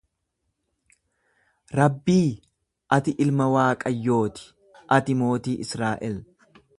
Rabbii! 1.79 2.23
Ati 2.97 3.13
ilma 3.25 3.49
Waaqayyoo 3.57 4.25
ti, 4.39 4.49
ati 4.97 5.17
mootii 5.23 5.57
Israa'el! 5.67 6.19